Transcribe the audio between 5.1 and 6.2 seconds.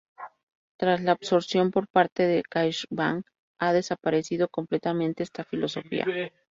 esta filosofía.